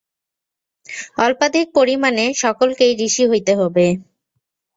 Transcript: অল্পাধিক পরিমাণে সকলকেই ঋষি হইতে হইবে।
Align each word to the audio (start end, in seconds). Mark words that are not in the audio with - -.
অল্পাধিক 1.17 1.67
পরিমাণে 1.77 2.25
সকলকেই 2.43 2.93
ঋষি 3.01 3.23
হইতে 3.27 3.51
হইবে। 3.59 3.85